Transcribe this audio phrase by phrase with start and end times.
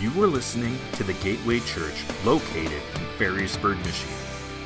[0.00, 4.14] You are listening to the Gateway Church located in Ferrysburg, Michigan.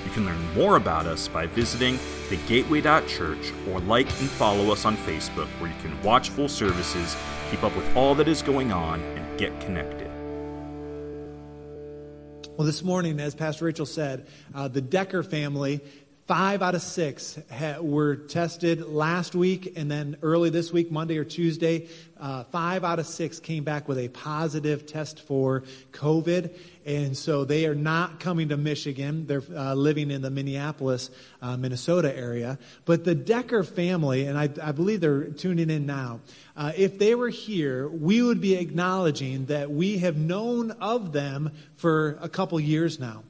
[0.04, 1.96] You can learn more about us by visiting
[2.28, 7.16] thegateway.church or like and follow us on Facebook where you can watch full services,
[7.50, 10.10] keep up with all that is going on, and get connected.
[12.58, 15.80] Well, this morning, as Pastor Rachel said, uh, the Decker family
[16.28, 21.18] Five out of six ha- were tested last week, and then early this week, Monday
[21.18, 21.88] or Tuesday,
[22.20, 26.56] uh, five out of six came back with a positive test for COVID.
[26.86, 29.26] And so they are not coming to Michigan.
[29.26, 32.56] They're uh, living in the Minneapolis, uh, Minnesota area.
[32.84, 36.20] But the Decker family, and I, I believe they're tuning in now,
[36.56, 41.50] uh, if they were here, we would be acknowledging that we have known of them
[41.74, 43.24] for a couple years now.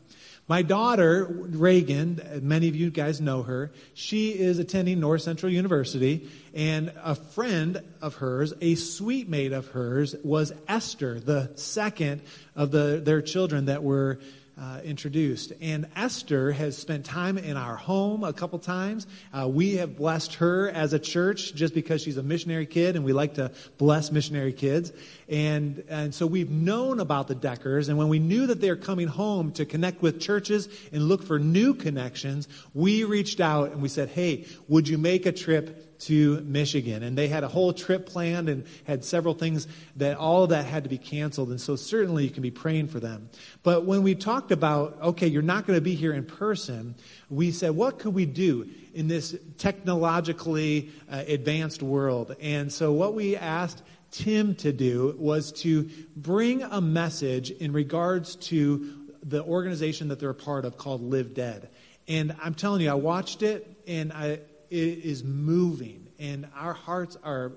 [0.53, 6.29] My daughter, Reagan, many of you guys know her, she is attending North Central University,
[6.53, 12.21] and a friend of hers, a suite mate of hers, was Esther, the second
[12.55, 14.21] of the, their children that were
[14.61, 15.53] uh, introduced.
[15.61, 19.07] And Esther has spent time in our home a couple times.
[19.33, 23.05] Uh, we have blessed her as a church just because she's a missionary kid, and
[23.05, 24.93] we like to bless missionary kids.
[25.29, 28.77] And, and so we've known about the Deckers, and when we knew that they were
[28.77, 33.81] coming home to connect with churches and look for new connections, we reached out and
[33.81, 37.03] we said, hey, would you make a trip to Michigan.
[37.03, 40.65] And they had a whole trip planned and had several things that all of that
[40.65, 41.51] had to be canceled.
[41.51, 43.31] And so certainly you can be praying for them.
[43.63, 46.97] But when we talked about, okay, you're not going to be here in person,
[47.31, 52.35] we said, what could we do in this technologically uh, advanced world?
[52.41, 58.37] And so what we asked Tim to do was to bring a message in regards
[58.37, 61.69] to the organization that they're a part of called Live Dead.
[62.09, 64.41] And I'm telling you, I watched it and I,
[64.73, 67.53] is moving, and our hearts are.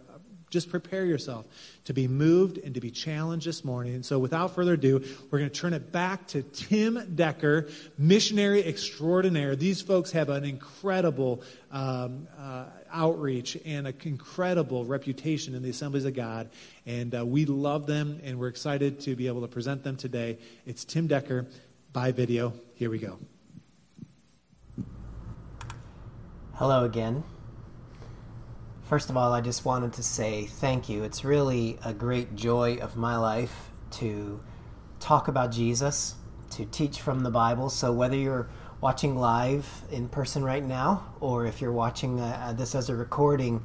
[0.51, 1.45] Just prepare yourself
[1.85, 3.95] to be moved and to be challenged this morning.
[3.95, 8.63] And so, without further ado, we're going to turn it back to Tim Decker, missionary
[8.63, 9.57] extraordinaire.
[9.57, 11.41] These folks have an incredible
[11.71, 16.49] um, uh, outreach and an incredible reputation in the assemblies of God.
[16.85, 20.37] And uh, we love them, and we're excited to be able to present them today.
[20.65, 21.47] It's Tim Decker
[21.91, 22.53] by video.
[22.75, 23.19] Here we go.
[26.57, 27.25] Hello again.
[28.83, 31.03] First of all, I just wanted to say thank you.
[31.03, 34.39] It's really a great joy of my life to
[35.01, 36.15] talk about Jesus,
[36.51, 37.69] to teach from the Bible.
[37.69, 38.47] So, whether you're
[38.79, 43.61] watching live in person right now or if you're watching uh, this as a recording,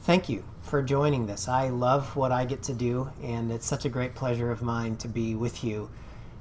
[0.00, 1.46] thank you for joining this.
[1.46, 4.96] I love what I get to do, and it's such a great pleasure of mine
[4.96, 5.90] to be with you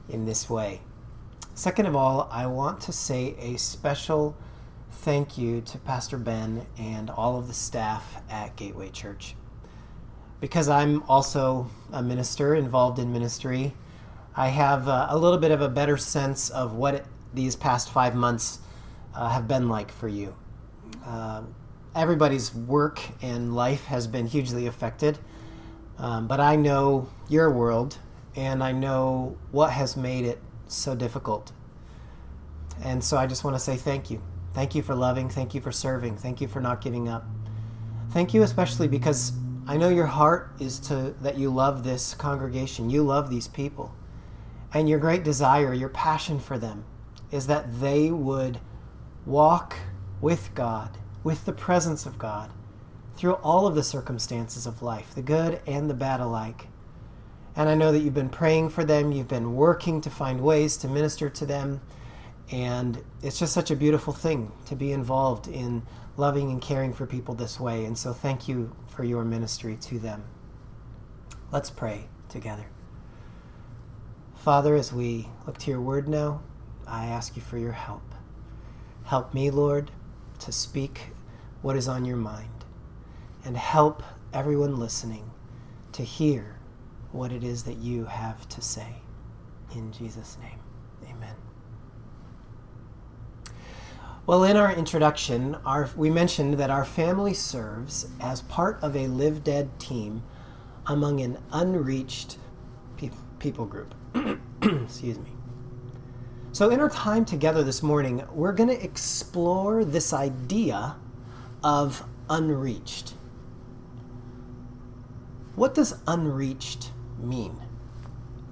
[0.09, 0.81] in this way.
[1.53, 4.35] Second of all, I want to say a special
[4.91, 9.35] thank you to Pastor Ben and all of the staff at Gateway Church.
[10.39, 13.73] Because I'm also a minister involved in ministry,
[14.35, 18.15] I have uh, a little bit of a better sense of what these past five
[18.15, 18.59] months
[19.15, 20.35] uh, have been like for you.
[21.05, 21.43] Uh,
[21.95, 25.19] everybody's work and life has been hugely affected,
[25.97, 27.97] um, but I know your world
[28.35, 31.51] and I know what has made it so difficult.
[32.83, 34.21] And so I just want to say thank you.
[34.53, 35.29] Thank you for loving.
[35.29, 36.17] Thank you for serving.
[36.17, 37.25] Thank you for not giving up.
[38.11, 39.31] Thank you especially because
[39.67, 42.89] I know your heart is to that you love this congregation.
[42.89, 43.95] You love these people.
[44.73, 46.85] And your great desire, your passion for them
[47.31, 48.59] is that they would
[49.25, 49.75] walk
[50.19, 52.51] with God, with the presence of God
[53.15, 56.67] through all of the circumstances of life, the good and the bad alike.
[57.55, 60.77] And I know that you've been praying for them, you've been working to find ways
[60.77, 61.81] to minister to them
[62.51, 65.83] and it's just such a beautiful thing to be involved in
[66.17, 67.85] loving and caring for people this way.
[67.85, 70.23] And so thank you for your ministry to them.
[71.51, 72.65] Let's pray together.
[74.35, 76.41] Father, as we look to your word now,
[76.87, 78.03] I ask you for your help.
[79.05, 79.91] Help me, Lord,
[80.39, 81.11] to speak
[81.61, 82.65] what is on your mind,
[83.45, 84.01] and help
[84.33, 85.29] everyone listening
[85.91, 86.57] to hear
[87.11, 88.95] what it is that you have to say.
[89.75, 90.59] In Jesus' name,
[91.03, 91.35] amen.
[94.27, 99.07] Well, in our introduction, our, we mentioned that our family serves as part of a
[99.07, 100.21] Live Dead team
[100.85, 102.37] among an unreached
[102.97, 103.09] pe-
[103.39, 103.95] people group.
[104.61, 105.31] Excuse me.
[106.51, 110.97] So, in our time together this morning, we're going to explore this idea
[111.63, 113.15] of unreached.
[115.55, 117.59] What does unreached mean?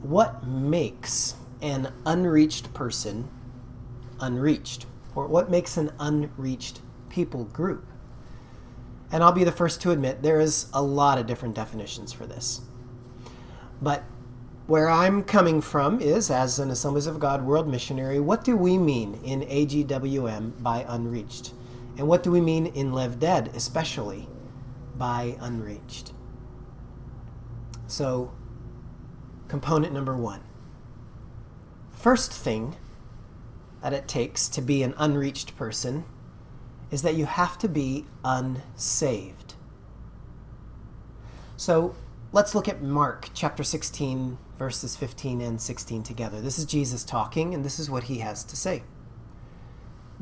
[0.01, 3.30] What makes an unreached person
[4.19, 4.88] unreached?
[5.16, 7.86] Or what makes an unreached people group?
[9.12, 12.26] And I'll be the first to admit there is a lot of different definitions for
[12.26, 12.62] this.
[13.82, 14.04] But
[14.68, 18.78] where I'm coming from is, as an Assemblies of God world missionary, what do we
[18.78, 21.54] mean in AGWM by unreached?
[21.98, 24.28] And what do we mean in Live Dead, especially
[24.96, 26.14] by unreached?
[27.88, 28.32] So,
[29.48, 30.42] component number one.
[31.92, 32.78] First thing
[33.81, 36.06] that it takes to be an unreached person
[36.92, 39.54] is that you have to be unsaved.
[41.56, 41.96] So
[42.31, 46.42] let's look at Mark chapter 16, verses 15 and 16 together.
[46.42, 48.84] This is Jesus talking, and this is what he has to say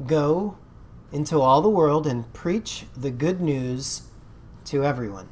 [0.06, 0.58] Go
[1.12, 4.04] into all the world and preach the good news
[4.66, 5.30] to everyone.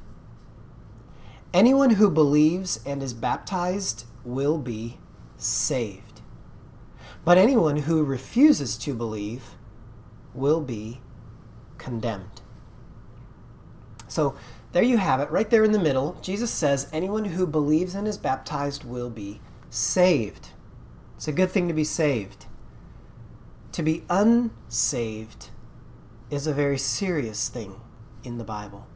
[1.54, 4.98] Anyone who believes and is baptized will be
[5.38, 6.15] saved.
[7.26, 9.56] But anyone who refuses to believe
[10.34, 11.02] will be
[11.80, 12.42] condemned.
[14.08, 14.36] So
[14.72, 16.18] there you have it, right there in the middle.
[16.22, 20.50] Jesus says, Anyone who believes and is baptized will be saved.
[21.16, 22.46] It's a good thing to be saved.
[23.72, 25.50] To be unsaved
[26.30, 27.82] is a very serious thing
[28.24, 28.88] in the Bible.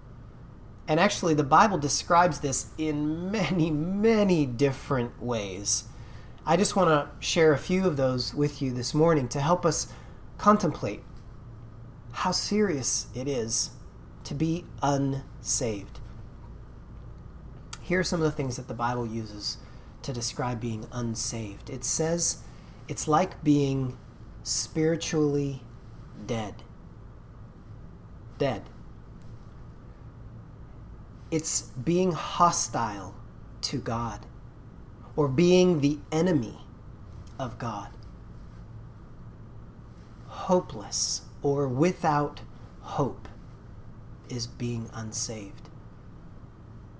[0.87, 5.88] And actually, the Bible describes this in many, many different ways.
[6.49, 9.67] I just want to share a few of those with you this morning to help
[9.67, 9.93] us
[10.39, 11.03] contemplate
[12.11, 13.69] how serious it is
[14.23, 15.99] to be unsaved.
[17.83, 19.57] Here are some of the things that the Bible uses
[20.01, 21.69] to describe being unsaved.
[21.69, 22.39] It says
[22.87, 23.95] it's like being
[24.41, 25.61] spiritually
[26.25, 26.55] dead.
[28.39, 28.63] Dead.
[31.29, 33.13] It's being hostile
[33.61, 34.25] to God
[35.19, 36.57] or being the enemy
[37.37, 37.89] of God.
[40.27, 42.39] Hopeless or without
[42.79, 43.27] hope
[44.29, 45.67] is being unsaved.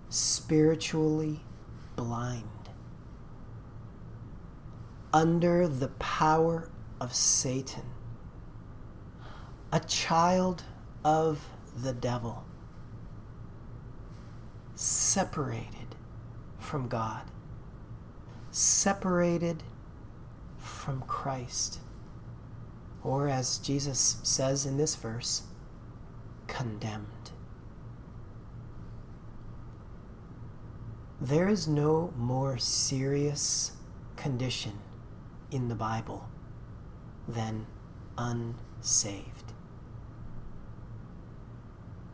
[0.10, 1.40] Spiritually
[1.96, 2.44] blind.
[5.14, 6.70] Under the power
[7.00, 7.86] of Satan.
[9.72, 10.64] A child
[11.06, 11.40] of
[11.74, 12.44] the devil
[14.76, 15.96] separated
[16.58, 17.24] from God,
[18.52, 19.64] separated
[20.58, 21.80] from Christ,
[23.04, 25.44] or as Jesus says in this verse,
[26.48, 27.06] condemned.
[31.22, 33.74] There is no more serious
[34.16, 34.80] condition
[35.52, 36.30] in the Bible
[37.28, 37.68] than
[38.18, 39.54] unsaved.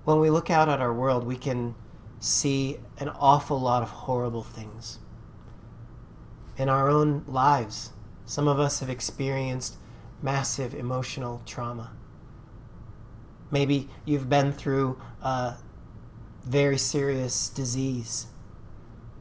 [0.06, 1.76] When we look out at our world, we can
[2.20, 5.00] see an awful lot of horrible things.
[6.58, 7.92] In our own lives,
[8.26, 9.76] some of us have experienced
[10.22, 11.92] massive emotional trauma.
[13.52, 15.56] Maybe you've been through a
[16.46, 18.28] very serious disease.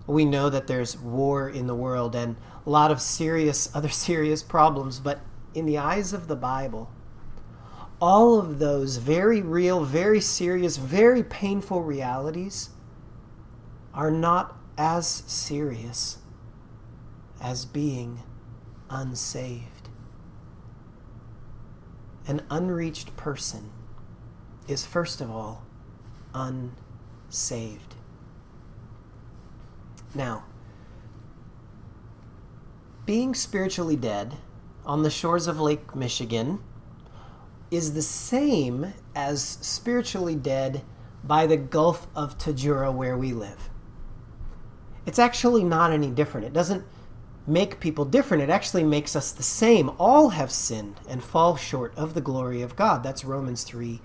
[0.06, 4.42] We know that there's war in the world and a lot of serious, other serious
[4.42, 5.20] problems, but
[5.54, 6.90] in the eyes of the Bible,
[8.00, 12.70] all of those very real, very serious, very painful realities
[13.92, 16.19] are not as serious
[17.44, 18.23] as being
[18.88, 19.91] unsaved.
[22.26, 23.70] An unreached person
[24.67, 25.62] is, first of all,
[26.32, 27.96] unsaved.
[30.14, 30.44] Now,
[33.05, 34.39] being spiritually dead
[34.86, 36.60] on the shores of Lake Michigan
[37.70, 40.82] is the same as spiritually dead
[41.22, 43.69] by the Gulf of Tajura where we live
[45.06, 46.46] it's actually not any different.
[46.46, 46.84] It doesn't
[47.46, 48.43] make people different.
[48.43, 49.91] It actually makes us the same.
[49.98, 53.03] All have sinned and fall short of the glory of God.
[53.03, 54.01] That's Romans 3,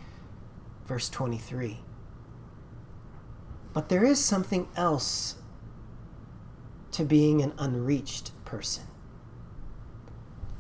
[0.85, 1.79] verse 23.
[3.73, 5.35] But there is something else
[6.91, 8.83] to being an unreached person.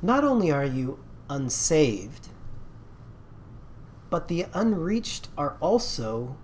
[0.01, 2.29] Not only are you unsaved,
[4.09, 6.37] but the unreached are also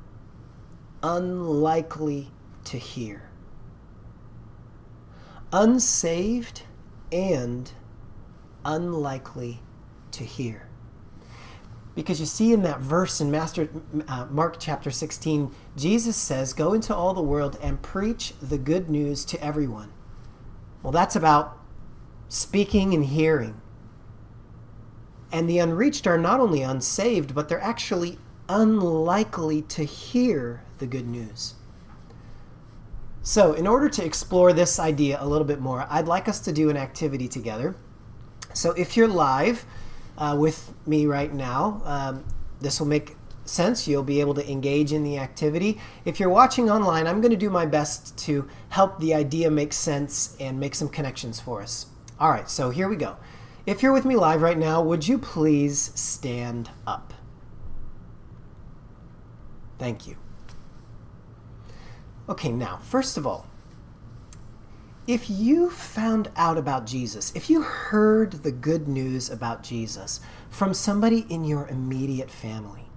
[1.02, 2.32] unlikely
[2.66, 3.30] to hear
[5.56, 6.64] unsaved
[7.14, 7.72] and
[8.66, 9.62] unlikely
[10.12, 10.68] to hear.
[11.96, 13.70] Because you see in that verse in Master,
[14.10, 18.90] uh, Mark chapter 16, Jesus says, Go into all the world and preach the good
[18.90, 19.94] news to everyone.
[20.84, 21.58] Well, that's about
[22.28, 23.62] speaking and hearing.
[25.32, 28.20] And the unreached are not only unsaved, but they're actually
[28.50, 31.56] unlikely to hear the good news.
[33.28, 36.52] So, in order to explore this idea a little bit more, I'd like us to
[36.52, 37.76] do an activity together.
[38.54, 39.66] So, if you're live
[40.16, 42.24] uh, with me right now, um,
[42.62, 43.88] this will make sense.
[43.88, 45.82] You'll be able to engage in the activity.
[46.06, 49.74] If you're watching online, I'm going to do my best to help the idea make
[49.74, 51.88] sense and make some connections for us.
[52.20, 53.18] All right, so here we go.
[53.66, 57.12] If you're with me live right now, would you please stand up?
[59.80, 60.16] Thank you.
[62.28, 63.46] Okay, now, first of all,
[65.08, 70.74] if you found out about Jesus, if you heard the good news about Jesus from
[70.74, 72.88] somebody in your immediate family,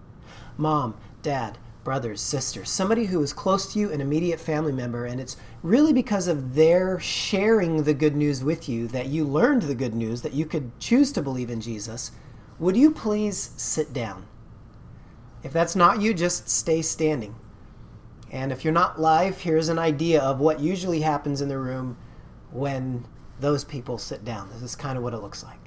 [0.56, 5.20] mom, dad, brothers, sisters, somebody who is close to you, an immediate family member, and
[5.20, 9.74] it's really because of their sharing the good news with you that you learned the
[9.74, 12.12] good news that you could choose to believe in Jesus,
[12.58, 14.26] would you please sit down?
[15.42, 17.34] If that's not you, just stay standing.
[18.30, 21.96] And if you're not live, here's an idea of what usually happens in the room
[22.50, 23.06] when
[23.40, 24.50] those people sit down.
[24.50, 25.58] This is kind of what it looks like.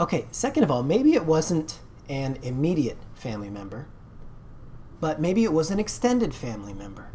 [0.00, 3.88] Okay, second of all, maybe it wasn't an immediate family member,
[5.00, 7.10] but maybe it was an extended family member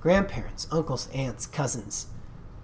[0.00, 2.06] grandparents, uncles, aunts, cousins.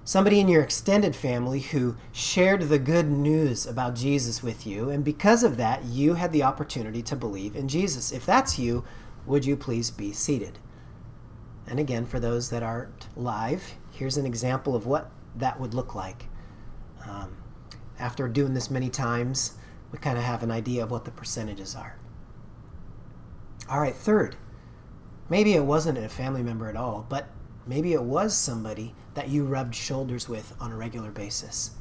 [0.05, 5.05] Somebody in your extended family who shared the good news about Jesus with you, and
[5.05, 8.11] because of that, you had the opportunity to believe in Jesus.
[8.11, 8.85] If that's you,
[9.27, 10.59] would you please be seated?
[11.67, 15.95] And again, for those that aren't live, here's an example of what that would look
[15.95, 16.27] like.
[17.07, 17.37] Um,
[17.99, 19.55] after doing this many times,
[19.91, 21.97] we kind of have an idea of what the percentages are.
[23.69, 24.37] All right, third,
[25.29, 27.29] maybe it wasn't a family member at all, but
[27.67, 31.73] maybe it was somebody that you rubbed shoulders with on a regular basis.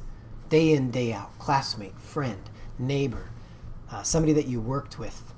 [0.48, 3.30] Day in, day out, classmate, friend, neighbor,
[3.90, 5.32] uh, somebody that you worked with.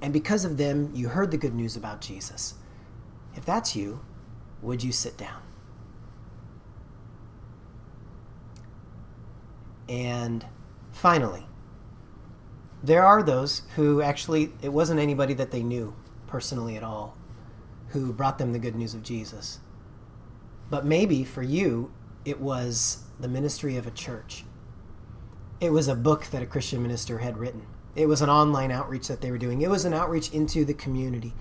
[0.00, 2.54] And because of them, you heard the good news about Jesus.
[3.34, 4.00] If that's you,
[4.62, 5.42] would you sit down?
[9.88, 10.44] And
[10.92, 11.46] finally,
[12.82, 15.94] there are those who actually, it wasn't anybody that they knew
[16.26, 17.16] personally at all
[17.88, 19.60] who brought them the good news of Jesus.
[20.70, 21.90] But maybe for you,
[22.24, 24.44] it was the ministry of a church.
[25.60, 27.66] It was a book that a Christian minister had written.
[27.98, 29.60] It was an online outreach that they were doing.
[29.60, 31.34] It was an outreach into the community.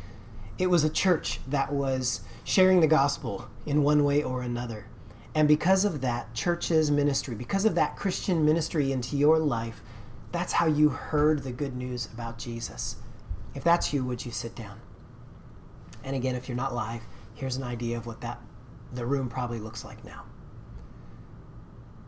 [0.57, 4.87] It was a church that was sharing the gospel in one way or another.
[5.35, 9.83] And because of that church's ministry, because of that Christian ministry into your life,
[10.31, 12.95] that's how you heard the good news about Jesus.
[13.53, 14.81] If that's you, would you sit down?
[16.03, 17.03] And again, if you're not live,
[17.35, 18.41] here's an idea of what that
[18.91, 20.23] the room probably looks like now.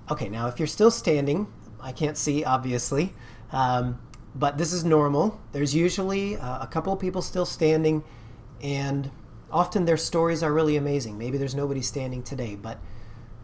[0.10, 1.46] Okay, now if you're still standing,
[1.80, 3.14] I can't see obviously.
[3.52, 4.00] Um,
[4.36, 5.40] but this is normal.
[5.52, 8.04] There's usually uh, a couple of people still standing,
[8.62, 9.12] and
[9.52, 11.18] often their stories are really amazing.
[11.18, 12.80] Maybe there's nobody standing today, but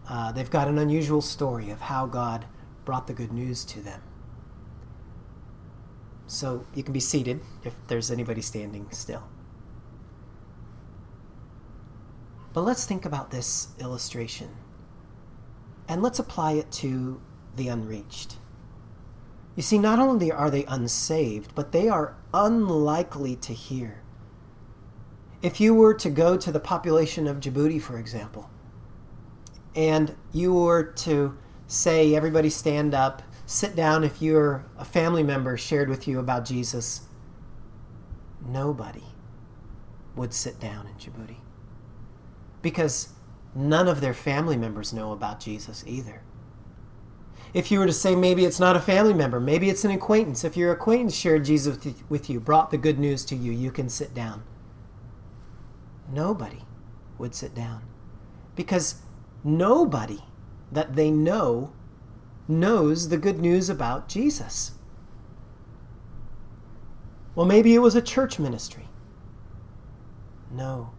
[0.10, 2.46] uh, they've got an unusual story of how God
[2.86, 4.02] brought the good news to them.
[6.28, 9.24] So you can be seated if there's anybody standing still.
[12.54, 14.50] But let's think about this illustration
[15.88, 17.22] and let's apply it to
[17.56, 18.38] the unreached.
[19.56, 24.02] You see, not only are they unsaved, but they are unlikely to hear.
[25.42, 28.50] If you were to go to the population of Djibouti, for example,
[29.76, 35.58] and you were to say, everybody stand up, sit down if you're a family member
[35.58, 37.02] shared with you about Jesus,
[38.46, 39.04] nobody
[40.16, 41.38] would sit down in Djibouti.
[42.62, 43.10] Because
[43.54, 46.22] none of their family members know about Jesus either.
[47.56, 50.44] If you were to say maybe it's not a family member, maybe it's an acquaintance.
[50.44, 51.78] If your acquaintance shared Jesus
[52.10, 54.44] with you, brought the good news to you, you can sit down.
[56.12, 56.64] Nobody
[57.18, 57.84] would sit down
[58.58, 58.96] because
[59.42, 60.20] nobody
[60.70, 61.72] that they know
[62.46, 64.74] knows the good news about Jesus.
[67.36, 68.90] Well, maybe it was a church ministry.
[70.52, 70.92] No.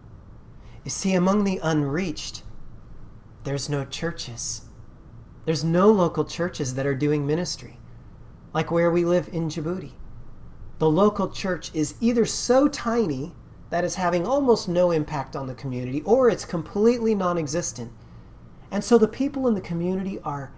[0.83, 2.41] You see, among the unreached,
[3.43, 4.66] there's no churches.
[5.47, 7.79] There's no local churches that are doing ministry,
[8.53, 9.93] like where we live in Djibouti.
[10.77, 13.33] The local church is either so tiny
[13.69, 17.93] that it's having almost no impact on the community, or it's completely non existent.
[18.71, 20.51] And so the people in the community are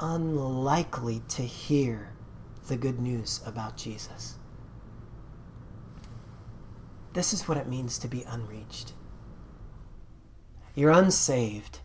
[0.00, 2.10] unlikely to hear
[2.66, 4.38] the good news about Jesus.
[7.12, 8.92] This is what it means to be unreached.
[10.74, 11.78] You're unsaved,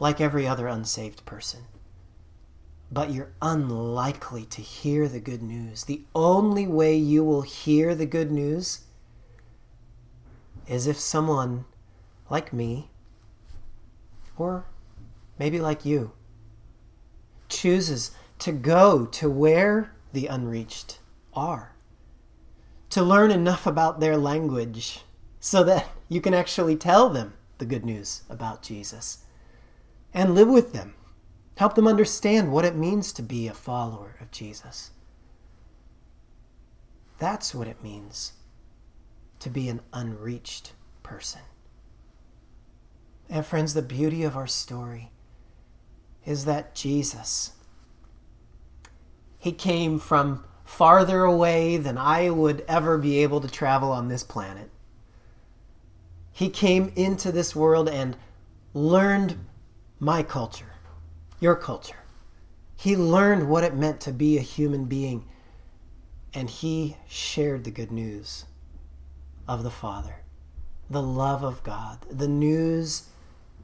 [0.00, 1.66] like every other unsaved person
[2.90, 5.84] but you're unlikely to hear the good news.
[5.84, 8.80] The only way you will hear the good news
[10.66, 11.64] is if someone
[12.30, 12.90] like me,
[14.36, 14.64] or
[15.38, 16.12] maybe like you,
[17.48, 20.98] chooses to go to where the unreached
[21.34, 21.74] are,
[22.90, 25.00] to learn enough about their language
[25.40, 29.24] so that you can actually tell them the good news about Jesus
[30.12, 30.94] and live with them.
[31.56, 34.90] Help them understand what it means to be a follower of Jesus.
[37.18, 38.32] That's what it means
[39.38, 41.42] to be an unreached person.
[43.28, 45.10] And, friends, the beauty of our story
[46.24, 47.52] is that Jesus,
[49.38, 54.24] He came from farther away than I would ever be able to travel on this
[54.24, 54.70] planet.
[56.32, 58.16] He came into this world and
[58.72, 59.36] learned
[60.00, 60.73] my culture,
[61.40, 61.96] your culture.
[62.76, 65.24] He learned what it meant to be a human being,
[66.32, 68.44] and he shared the good news
[69.46, 70.16] of the Father,
[70.90, 73.08] the love of God, the news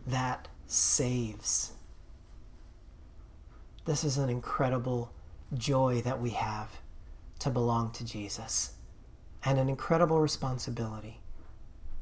[0.07, 1.73] that saves.
[3.85, 5.13] This is an incredible
[5.55, 6.71] joy that we have
[7.41, 8.75] to belong to Jesus
[9.45, 11.21] and an incredible responsibility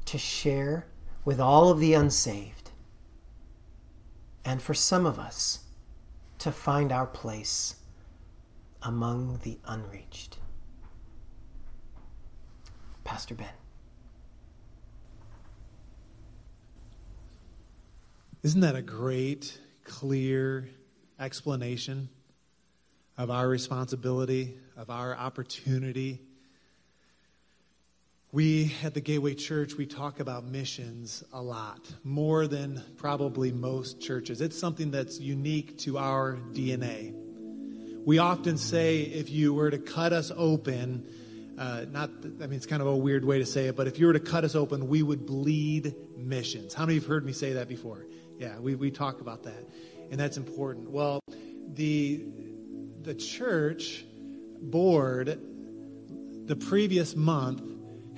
[0.05, 0.85] to share
[1.25, 2.58] with all of the unsaved
[4.45, 5.59] and for some of us
[6.39, 7.75] to find our place
[8.81, 10.37] among the unreached.
[13.03, 13.47] Pastor Ben.
[18.41, 20.69] Isn't that a great, clear
[21.19, 22.07] explanation
[23.17, 26.21] of our responsibility, of our opportunity?
[28.31, 33.99] We at the Gateway Church, we talk about missions a lot, more than probably most
[34.01, 34.39] churches.
[34.39, 37.11] It's something that's unique to our DNA.
[38.05, 41.07] We often say if you were to cut us open,
[41.57, 43.97] uh, not, I mean, it's kind of a weird way to say it, but if
[43.97, 46.75] you were to cut us open, we would bleed missions.
[46.75, 48.05] How many of you have heard me say that before?
[48.37, 49.67] Yeah, we, we talk about that,
[50.11, 50.91] and that's important.
[50.91, 51.19] Well,
[51.73, 52.23] the
[53.01, 54.05] the church
[54.61, 55.39] board
[56.45, 57.61] the previous month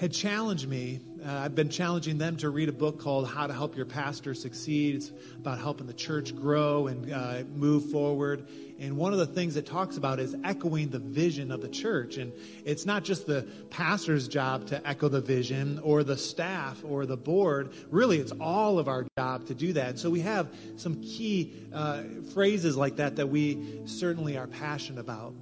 [0.02, 1.00] had challenged me.
[1.24, 4.34] Uh, I've been challenging them to read a book called How to Help Your Pastor
[4.34, 4.96] Succeed.
[4.96, 8.48] It's about helping the church grow and uh, move forward.
[8.80, 12.18] And one of the things it talks about is echoing the vision of the church.
[12.18, 12.34] And
[12.66, 17.16] it's not just the pastor's job to echo the vision or the staff or the
[17.16, 17.72] board.
[17.92, 19.90] Really, it's all of our job to do that.
[19.90, 22.02] And so we have some key uh,
[22.34, 25.36] phrases like that that we certainly are passionate about.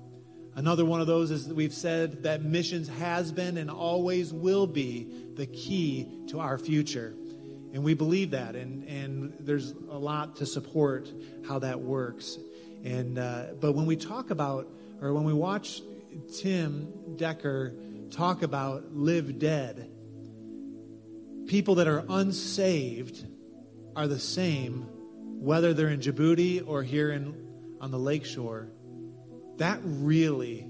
[0.59, 5.07] Another one of those is we've said that missions has been and always will be
[5.35, 7.15] the key to our future.
[7.73, 11.09] And we believe that, and, and there's a lot to support
[11.47, 12.37] how that works.
[12.83, 14.67] And uh, but when we talk about,
[15.01, 15.81] or when we watch
[16.41, 17.73] Tim Decker
[18.11, 19.89] talk about live dead,
[21.47, 23.25] people that are unsaved
[23.95, 24.81] are the same,
[25.39, 27.47] whether they're in Djibouti or here in
[27.79, 28.67] on the lakeshore.
[29.59, 30.65] That really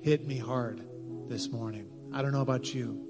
[0.00, 0.82] hit me hard
[1.28, 1.88] this morning.
[2.12, 3.08] I don't know about you.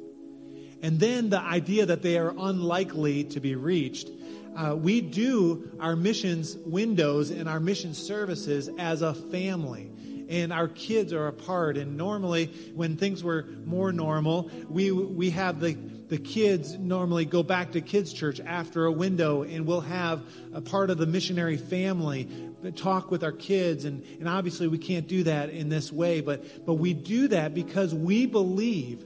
[0.82, 4.10] And then the idea that they are unlikely to be reached.
[4.54, 9.90] Uh, we do our missions windows and our mission services as a family
[10.28, 15.60] and our kids are apart and normally when things were more normal we we have
[15.60, 15.74] the
[16.08, 20.60] the kids normally go back to kids church after a window and we'll have a
[20.60, 22.28] part of the missionary family
[22.70, 26.64] talk with our kids and, and obviously we can't do that in this way but
[26.64, 29.04] but we do that because we believe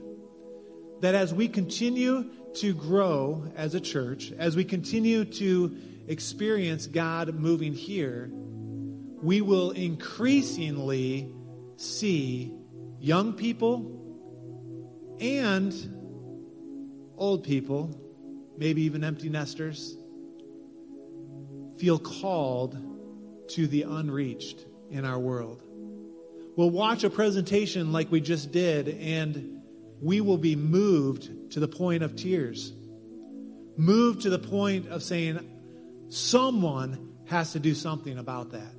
[1.01, 5.75] that as we continue to grow as a church as we continue to
[6.07, 8.29] experience god moving here
[9.23, 11.33] we will increasingly
[11.77, 12.53] see
[12.99, 13.93] young people
[15.19, 15.73] and
[17.17, 17.99] old people
[18.57, 19.97] maybe even empty nesters
[21.77, 22.77] feel called
[23.49, 25.61] to the unreached in our world.
[26.55, 29.61] We'll watch a presentation like we just did, and
[30.01, 32.73] we will be moved to the point of tears.
[33.77, 35.39] Moved to the point of saying,
[36.09, 38.73] someone has to do something about that.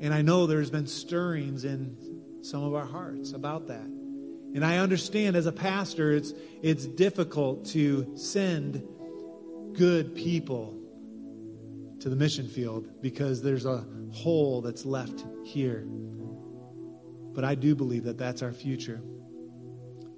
[0.00, 3.84] And I know there's been stirrings in some of our hearts about that.
[3.84, 8.82] And I understand as a pastor, it's, it's difficult to send
[9.74, 10.79] good people
[12.00, 15.86] to the mission field because there's a hole that's left here.
[17.32, 19.00] But I do believe that that's our future.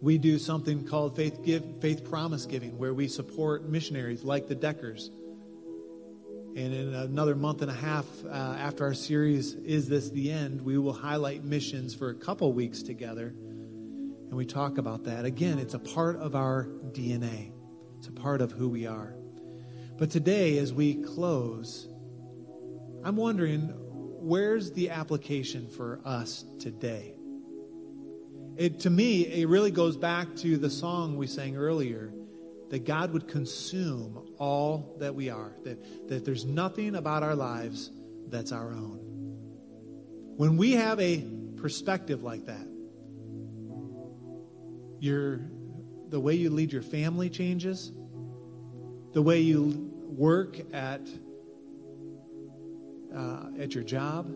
[0.00, 4.54] We do something called faith give, faith promise giving, where we support missionaries like the
[4.54, 5.10] Deckers.
[6.54, 10.60] And in another month and a half uh, after our series, Is This the End?
[10.62, 13.28] we will highlight missions for a couple weeks together.
[13.28, 15.24] And we talk about that.
[15.24, 17.52] Again, it's a part of our DNA,
[17.98, 19.14] it's a part of who we are.
[19.98, 21.88] But today, as we close,
[23.04, 23.72] I'm wondering
[24.24, 27.16] where's the application for us today?
[28.56, 32.12] it, to me, it really goes back to the song we sang earlier
[32.70, 37.90] that God would consume all that we are, that, that there's nothing about our lives
[38.28, 38.98] that's our own.
[40.36, 41.24] When we have a
[41.56, 42.66] perspective like that,
[45.00, 45.40] your,
[46.08, 47.92] the way you lead your family changes,
[49.12, 51.00] the way you work at,
[53.14, 54.26] uh, at your job,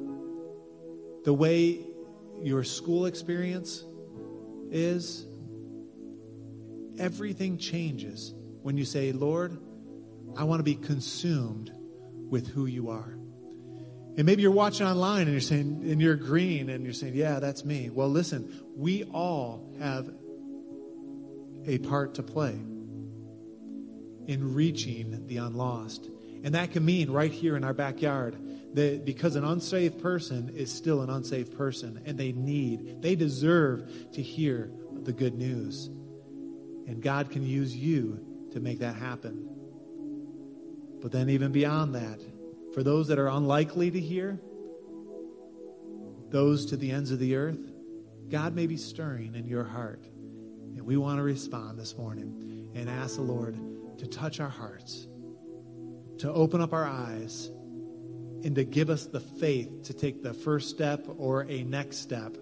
[1.24, 1.80] the way
[2.42, 3.84] your school experience
[4.70, 5.24] is,
[6.98, 9.58] everything changes when you say, Lord,
[10.36, 11.72] I want to be consumed
[12.28, 13.16] with who you are.
[14.18, 17.38] And maybe you're watching online and you're saying, and you're agreeing and you're saying, yeah,
[17.38, 17.90] that's me.
[17.90, 20.10] Well, listen, we all have
[21.66, 22.58] a part to play
[24.26, 26.08] in reaching the unlost.
[26.44, 28.36] And that can mean right here in our backyard
[28.74, 34.12] that because an unsaved person is still an unsaved person and they need, they deserve
[34.12, 34.70] to hear
[35.02, 35.86] the good news.
[35.86, 39.48] And God can use you to make that happen.
[41.02, 42.20] But then, even beyond that,
[42.74, 44.40] for those that are unlikely to hear,
[46.30, 47.58] those to the ends of the earth,
[48.28, 50.04] God may be stirring in your heart.
[50.04, 53.56] And we want to respond this morning and ask the Lord
[53.98, 55.06] to touch our hearts,
[56.18, 57.50] to open up our eyes,
[58.44, 62.36] and to give us the faith to take the first step or a next step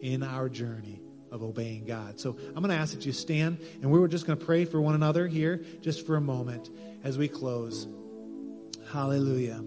[0.00, 2.20] in our journey of obeying God.
[2.20, 4.64] So I'm going to ask that you stand, and we were just going to pray
[4.64, 6.70] for one another here just for a moment
[7.04, 7.88] as we close.
[8.92, 9.62] Hallelujah.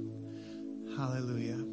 [0.98, 1.73] Hallelujah.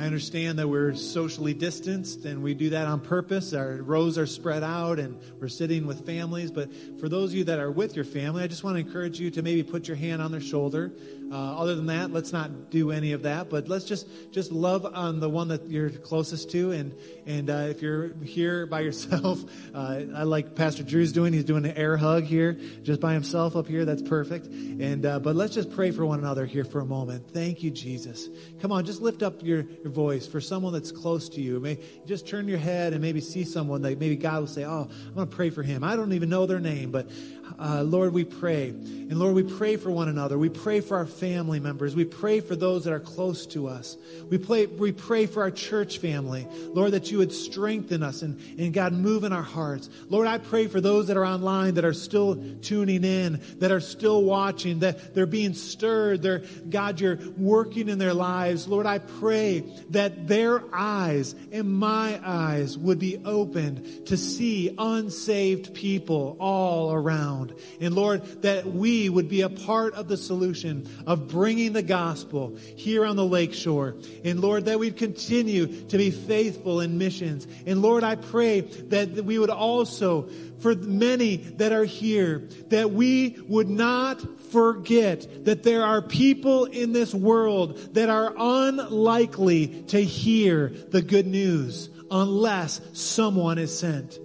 [0.00, 3.52] I understand that we're socially distanced and we do that on purpose.
[3.52, 6.50] Our rows are spread out and we're sitting with families.
[6.50, 9.20] But for those of you that are with your family, I just want to encourage
[9.20, 10.90] you to maybe put your hand on their shoulder.
[11.30, 13.50] Uh, other than that, let's not do any of that.
[13.50, 16.72] But let's just just love on the one that you're closest to.
[16.72, 16.94] And
[17.26, 21.32] and uh, if you're here by yourself, uh, I like Pastor Drew's doing.
[21.32, 23.84] He's doing an air hug here, just by himself up here.
[23.84, 24.46] That's perfect.
[24.46, 27.30] And uh, but let's just pray for one another here for a moment.
[27.32, 28.28] Thank you, Jesus.
[28.60, 31.60] Come on, just lift up your your voice for someone that's close to you.
[31.60, 34.88] May just turn your head and maybe see someone that maybe God will say, "Oh,
[35.06, 37.10] I'm going to pray for him." I don't even know their name, but
[37.58, 40.38] uh, Lord, we pray, and Lord, we pray for one another.
[40.38, 41.96] We pray for our family members.
[41.96, 43.96] We pray for those that are close to us.
[44.28, 48.38] We pray, we pray for our church family, Lord, that you would strengthen us and,
[48.58, 49.90] and God move in our hearts.
[50.08, 53.80] Lord, I pray for those that are online that are still tuning in, that are
[53.80, 56.22] still watching, that they're being stirred.
[56.22, 58.68] They're, God, you're working in their lives.
[58.68, 59.60] Lord, I pray
[59.90, 67.39] that their eyes and my eyes would be opened to see unsaved people all around.
[67.80, 72.56] And Lord, that we would be a part of the solution of bringing the gospel
[72.76, 73.96] here on the lakeshore.
[74.24, 77.46] And Lord, that we'd continue to be faithful in missions.
[77.66, 83.38] And Lord, I pray that we would also, for many that are here, that we
[83.48, 90.68] would not forget that there are people in this world that are unlikely to hear
[90.68, 94.18] the good news unless someone is sent.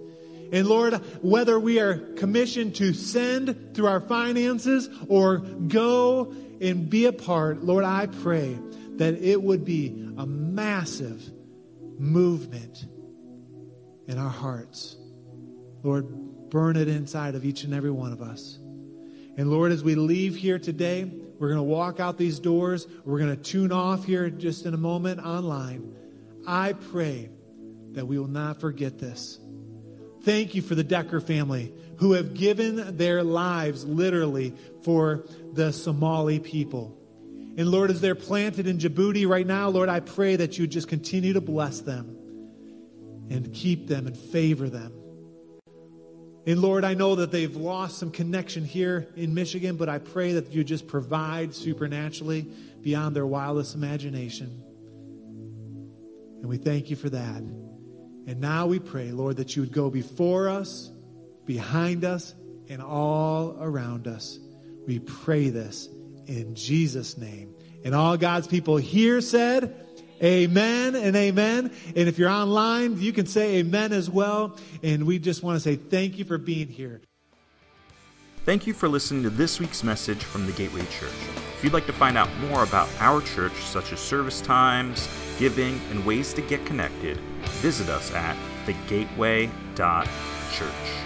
[0.52, 7.06] And Lord, whether we are commissioned to send through our finances or go and be
[7.06, 8.58] a part, Lord, I pray
[8.96, 11.22] that it would be a massive
[11.98, 12.86] movement
[14.06, 14.96] in our hearts.
[15.82, 18.58] Lord, burn it inside of each and every one of us.
[19.36, 22.86] And Lord, as we leave here today, we're going to walk out these doors.
[23.04, 25.94] We're going to tune off here just in a moment online.
[26.46, 27.28] I pray
[27.92, 29.38] that we will not forget this.
[30.26, 36.40] Thank you for the Decker family who have given their lives literally for the Somali
[36.40, 36.98] people.
[37.56, 40.88] And Lord, as they're planted in Djibouti right now, Lord, I pray that you just
[40.88, 42.16] continue to bless them
[43.30, 44.92] and keep them and favor them.
[46.44, 50.32] And Lord, I know that they've lost some connection here in Michigan, but I pray
[50.32, 52.50] that you just provide supernaturally
[52.82, 54.60] beyond their wildest imagination.
[56.40, 57.65] And we thank you for that.
[58.26, 60.90] And now we pray, Lord, that you would go before us,
[61.44, 62.34] behind us,
[62.68, 64.38] and all around us.
[64.86, 65.88] We pray this
[66.26, 67.54] in Jesus' name.
[67.84, 69.74] And all God's people here said,
[70.22, 71.70] Amen and amen.
[71.94, 74.56] And if you're online, you can say amen as well.
[74.82, 77.02] And we just want to say thank you for being here.
[78.46, 81.10] Thank you for listening to this week's message from the Gateway Church.
[81.56, 85.80] If you'd like to find out more about our church, such as service times, giving,
[85.90, 87.16] and ways to get connected,
[87.60, 91.05] visit us at thegateway.church.